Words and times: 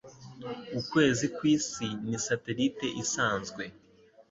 Ukwezi 0.79 1.25
kwisi 1.37 1.85
ni 2.07 2.17
satelite 2.25 2.87
isanzwe. 3.03 3.63